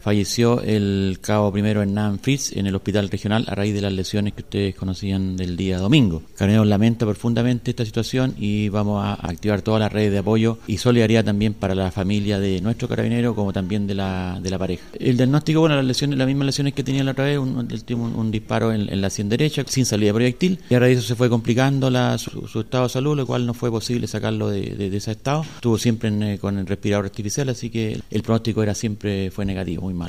[0.00, 4.32] Falleció el cabo primero Hernán Fritz en el hospital regional a raíz de las lesiones
[4.32, 6.22] que ustedes conocían del día domingo.
[6.36, 10.78] Carabineros lamenta profundamente esta situación y vamos a activar todas las redes de apoyo y
[10.78, 14.82] solidaridad también para la familia de nuestro carabinero como también de la, de la pareja.
[14.98, 17.68] El diagnóstico, bueno, las lesiones, las mismas lesiones que tenía la otra vez, un,
[18.16, 21.14] un, disparo en, la sien derecha sin salida proyectil y a raíz de eso se
[21.14, 25.12] fue complicando la, su, estado de salud, lo cual no fue posible sacarlo de, ese
[25.12, 25.44] estado.
[25.56, 29.89] Estuvo siempre eh, con el respirador artificial, así que el pronóstico era siempre fue negativo
[29.90, 30.08] muy malo.